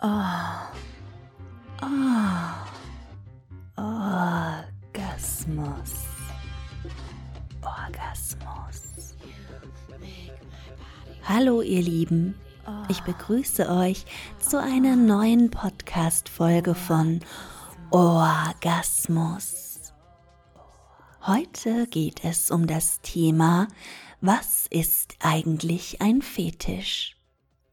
[0.00, 0.06] Oh.
[1.82, 2.54] Oh.
[4.94, 5.92] Orgasmus.
[7.62, 9.16] Orgasmus.
[11.24, 12.36] Hallo ihr Lieben,
[12.88, 14.06] ich begrüße euch
[14.38, 17.18] zu einer neuen Podcast-Folge von
[17.90, 19.92] Orgasmus.
[21.26, 23.66] Heute geht es um das Thema,
[24.20, 27.17] was ist eigentlich ein Fetisch?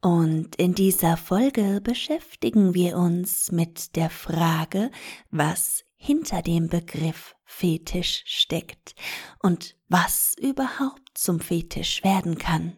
[0.06, 4.92] Und in dieser Folge beschäftigen wir uns mit der Frage,
[5.32, 8.94] was hinter dem Begriff Fetisch steckt
[9.42, 12.78] und was überhaupt zum Fetisch werden kann.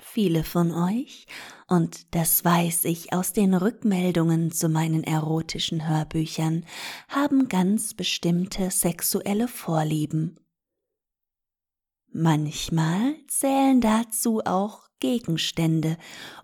[0.00, 1.26] Viele von euch,
[1.68, 6.66] und das weiß ich aus den Rückmeldungen zu meinen erotischen Hörbüchern,
[7.06, 10.40] haben ganz bestimmte sexuelle Vorlieben.
[12.12, 15.96] Manchmal zählen dazu auch Gegenstände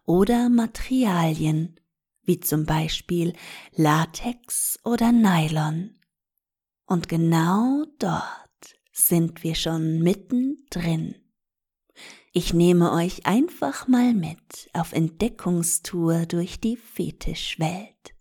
[0.04, 1.80] oder Materialien,
[2.22, 3.32] wie zum Beispiel
[3.72, 5.98] Latex oder Nylon.
[6.86, 8.24] Und genau dort
[8.92, 11.16] sind wir schon mittendrin.
[12.32, 18.13] Ich nehme euch einfach mal mit auf Entdeckungstour durch die Fetischwelt.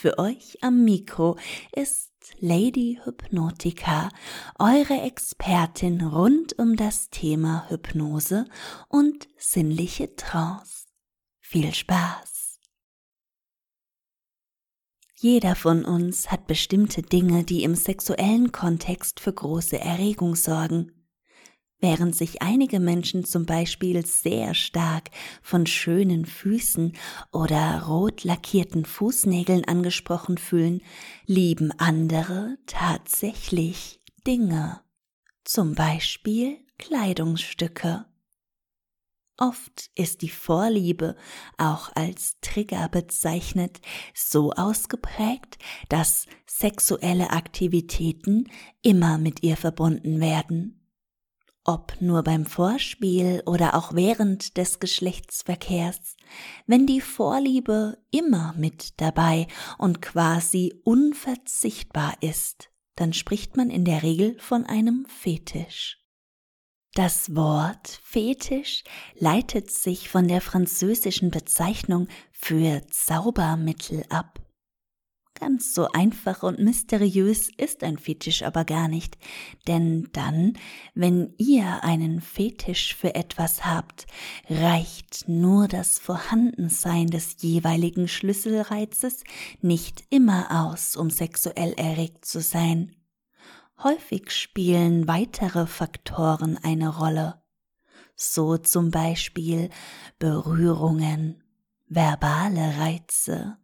[0.00, 1.36] Für euch am Mikro
[1.74, 4.10] ist Lady Hypnotica,
[4.56, 8.44] eure Expertin rund um das Thema Hypnose
[8.86, 10.86] und sinnliche Trance.
[11.40, 12.60] Viel Spaß!
[15.16, 20.97] Jeder von uns hat bestimmte Dinge, die im sexuellen Kontext für große Erregung sorgen.
[21.80, 25.10] Während sich einige Menschen zum Beispiel sehr stark
[25.42, 26.92] von schönen Füßen
[27.30, 30.82] oder rot lackierten Fußnägeln angesprochen fühlen,
[31.26, 34.80] lieben andere tatsächlich Dinge,
[35.44, 38.06] zum Beispiel Kleidungsstücke.
[39.36, 41.14] Oft ist die Vorliebe,
[41.58, 43.80] auch als Trigger bezeichnet,
[44.14, 48.50] so ausgeprägt, dass sexuelle Aktivitäten
[48.82, 50.77] immer mit ihr verbunden werden
[51.68, 56.16] ob nur beim Vorspiel oder auch während des Geschlechtsverkehrs,
[56.66, 59.46] wenn die Vorliebe immer mit dabei
[59.76, 65.98] und quasi unverzichtbar ist, dann spricht man in der Regel von einem Fetisch.
[66.94, 68.82] Das Wort Fetisch
[69.18, 74.40] leitet sich von der französischen Bezeichnung für Zaubermittel ab.
[75.40, 79.18] Ganz so einfach und mysteriös ist ein Fetisch aber gar nicht,
[79.68, 80.54] denn dann,
[80.94, 84.08] wenn ihr einen Fetisch für etwas habt,
[84.50, 89.22] reicht nur das Vorhandensein des jeweiligen Schlüsselreizes
[89.60, 92.96] nicht immer aus, um sexuell erregt zu sein.
[93.80, 97.40] Häufig spielen weitere Faktoren eine Rolle,
[98.16, 99.70] so zum Beispiel
[100.18, 101.44] Berührungen,
[101.86, 103.56] verbale Reize,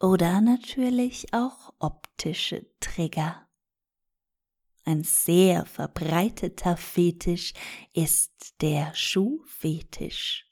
[0.00, 3.48] oder natürlich auch optische Trigger.
[4.84, 7.52] Ein sehr verbreiteter Fetisch
[7.92, 10.46] ist der Schuhfetisch.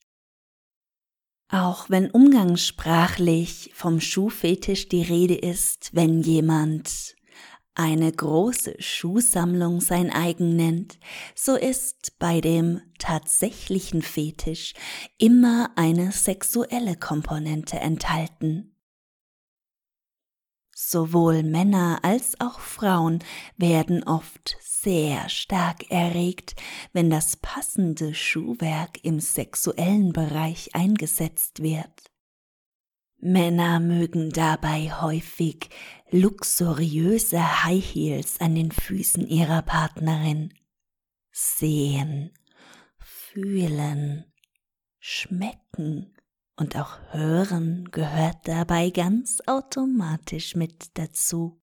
[1.49, 7.15] Auch wenn umgangssprachlich vom Schuhfetisch die Rede ist, wenn jemand
[7.75, 10.99] eine große Schuhsammlung sein eigen nennt,
[11.35, 14.75] so ist bei dem tatsächlichen Fetisch
[15.19, 18.76] immer eine sexuelle Komponente enthalten.
[20.89, 23.19] Sowohl Männer als auch Frauen
[23.57, 26.55] werden oft sehr stark erregt,
[26.93, 32.13] wenn das passende Schuhwerk im sexuellen Bereich eingesetzt wird.
[33.19, 35.71] Männer mögen dabei häufig
[36.13, 40.55] luxuriöse High Heels an den Füßen ihrer Partnerin
[41.33, 42.31] sehen,
[43.01, 44.33] fühlen,
[45.01, 46.16] schmecken
[46.57, 51.61] und auch Hören gehört dabei ganz automatisch mit dazu.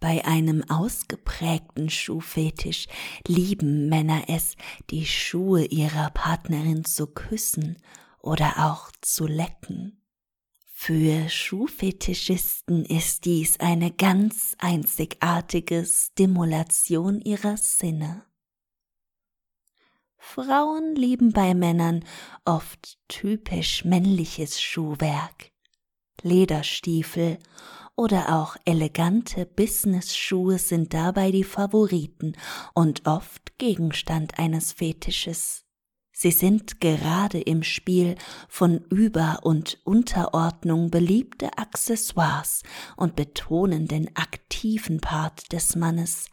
[0.00, 2.86] Bei einem ausgeprägten Schuhfetisch
[3.26, 4.56] lieben Männer es,
[4.88, 7.76] die Schuhe ihrer Partnerin zu küssen
[8.18, 10.02] oder auch zu lecken.
[10.64, 18.24] Für Schuhfetischisten ist dies eine ganz einzigartige Stimulation ihrer Sinne.
[20.22, 22.04] Frauen lieben bei Männern
[22.44, 25.50] oft typisch männliches Schuhwerk,
[26.22, 27.38] Lederstiefel
[27.96, 32.34] oder auch elegante Business-Schuhe sind dabei die Favoriten
[32.74, 35.64] und oft Gegenstand eines Fetisches.
[36.12, 38.14] Sie sind gerade im Spiel
[38.46, 42.62] von Über- und Unterordnung beliebte Accessoires
[42.96, 46.26] und betonen den aktiven Part des Mannes,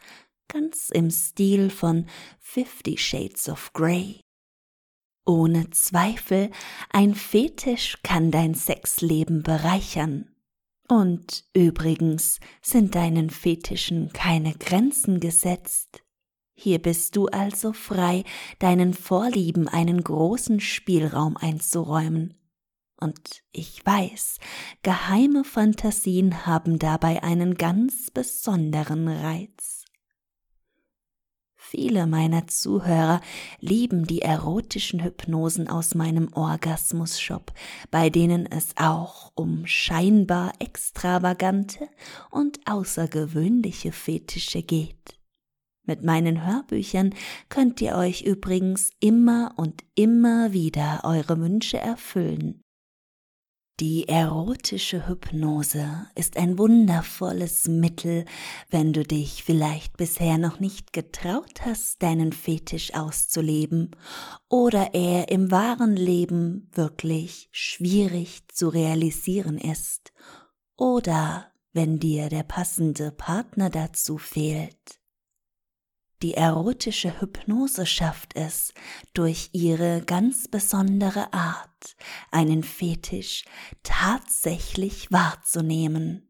[0.48, 2.06] ganz im Stil von
[2.38, 4.20] Fifty Shades of Grey.
[5.26, 6.50] Ohne Zweifel,
[6.90, 10.34] ein Fetisch kann dein Sexleben bereichern.
[10.88, 16.02] Und übrigens sind deinen Fetischen keine Grenzen gesetzt.
[16.54, 18.24] Hier bist du also frei,
[18.58, 22.34] deinen Vorlieben einen großen Spielraum einzuräumen.
[23.00, 24.38] Und ich weiß,
[24.82, 29.77] geheime Fantasien haben dabei einen ganz besonderen Reiz.
[31.70, 33.20] Viele meiner Zuhörer
[33.60, 37.52] lieben die erotischen Hypnosen aus meinem Orgasmus-Shop,
[37.90, 41.90] bei denen es auch um scheinbar extravagante
[42.30, 45.18] und außergewöhnliche Fetische geht.
[45.86, 47.14] Mit meinen Hörbüchern
[47.50, 52.62] könnt ihr euch übrigens immer und immer wieder eure Wünsche erfüllen.
[53.80, 58.24] Die erotische Hypnose ist ein wundervolles Mittel,
[58.70, 63.92] wenn du dich vielleicht bisher noch nicht getraut hast, deinen Fetisch auszuleben
[64.48, 70.12] oder er im wahren Leben wirklich schwierig zu realisieren ist
[70.76, 74.97] oder wenn dir der passende Partner dazu fehlt.
[76.22, 78.74] Die erotische Hypnose schafft es,
[79.14, 81.96] durch ihre ganz besondere Art
[82.32, 83.44] einen Fetisch
[83.84, 86.28] tatsächlich wahrzunehmen.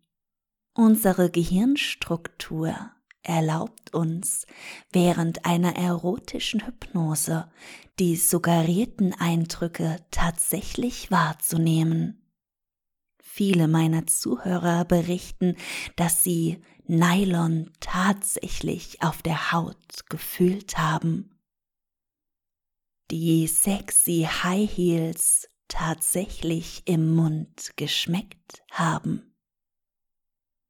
[0.75, 2.75] Unsere Gehirnstruktur
[3.23, 4.47] erlaubt uns
[4.93, 7.51] während einer erotischen Hypnose
[7.99, 12.18] die suggerierten Eindrücke tatsächlich wahrzunehmen.
[13.39, 15.55] Viele meiner Zuhörer berichten,
[15.95, 21.39] dass sie Nylon tatsächlich auf der Haut gefühlt haben.
[23.13, 29.37] Die sexy High Heels tatsächlich im Mund geschmeckt haben.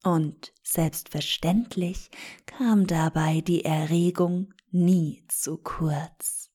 [0.05, 2.11] Und selbstverständlich
[2.45, 6.48] kam dabei die Erregung nie zu kurz.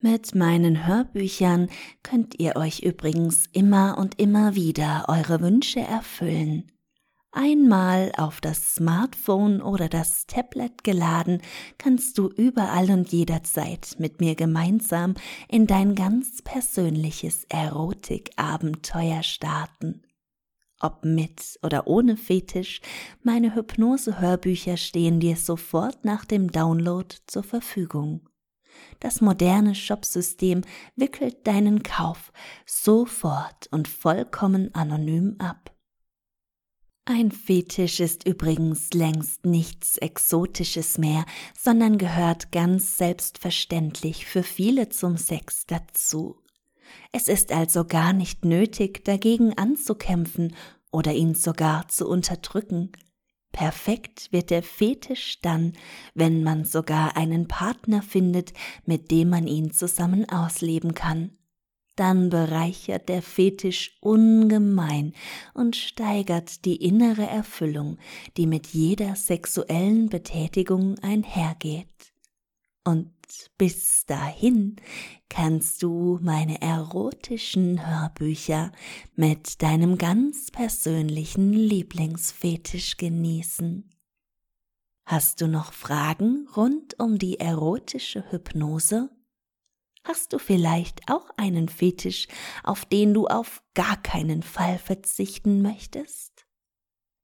[0.00, 1.68] Mit meinen Hörbüchern
[2.02, 6.70] könnt ihr euch übrigens immer und immer wieder eure Wünsche erfüllen
[7.32, 11.40] Einmal auf das Smartphone oder das Tablet geladen,
[11.78, 15.14] kannst du überall und jederzeit mit mir gemeinsam
[15.48, 20.02] in dein ganz persönliches Erotikabenteuer starten.
[20.80, 22.80] Ob mit oder ohne Fetisch,
[23.22, 28.29] meine Hypnose-Hörbücher stehen dir sofort nach dem Download zur Verfügung.
[29.00, 30.62] Das moderne Shopsystem
[30.96, 32.32] wickelt deinen Kauf
[32.66, 35.74] sofort und vollkommen anonym ab.
[37.06, 41.24] Ein Fetisch ist übrigens längst nichts Exotisches mehr,
[41.58, 46.36] sondern gehört ganz selbstverständlich für viele zum Sex dazu.
[47.10, 50.54] Es ist also gar nicht nötig, dagegen anzukämpfen
[50.92, 52.92] oder ihn sogar zu unterdrücken.
[53.52, 55.72] Perfekt wird der Fetisch dann,
[56.14, 58.52] wenn man sogar einen Partner findet,
[58.86, 61.36] mit dem man ihn zusammen ausleben kann
[62.00, 65.12] dann bereichert der Fetisch ungemein
[65.52, 67.98] und steigert die innere Erfüllung,
[68.38, 72.09] die mit jeder sexuellen Betätigung einhergeht.
[72.84, 73.12] Und
[73.58, 74.76] bis dahin
[75.28, 78.72] kannst du meine erotischen Hörbücher
[79.14, 83.90] mit deinem ganz persönlichen Lieblingsfetisch genießen.
[85.04, 89.10] Hast du noch Fragen rund um die erotische Hypnose?
[90.04, 92.28] Hast du vielleicht auch einen Fetisch,
[92.64, 96.46] auf den du auf gar keinen Fall verzichten möchtest?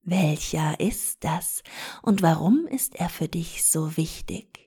[0.02, 1.62] Welcher ist das
[2.02, 4.65] und warum ist er für dich so wichtig?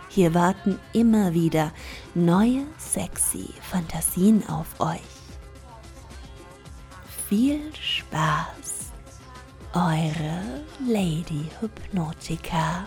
[0.10, 1.72] Hier warten immer wieder
[2.14, 5.02] neue sexy Fantasien auf euch.
[7.28, 8.92] Viel Spaß,
[9.74, 12.86] eure Lady Hypnotica.